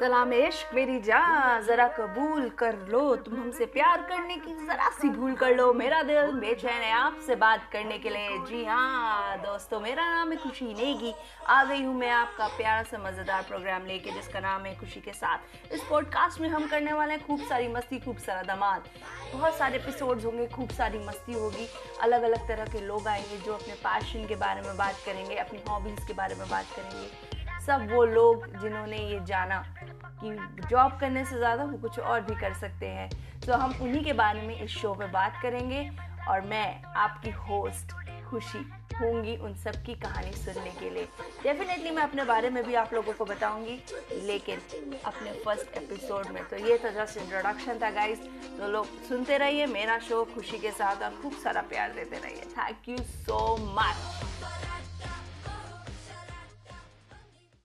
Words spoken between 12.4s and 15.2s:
प्यारा सा मज़ेदार प्रोग्राम लेके, जिसका नाम है खुशी के